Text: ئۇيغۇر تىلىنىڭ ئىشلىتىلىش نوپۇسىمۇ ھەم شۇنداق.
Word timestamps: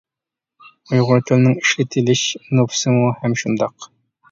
ئۇيغۇر 0.93 1.21
تىلىنىڭ 1.27 1.59
ئىشلىتىلىش 1.61 2.25
نوپۇسىمۇ 2.61 3.15
ھەم 3.23 3.39
شۇنداق. 3.45 3.91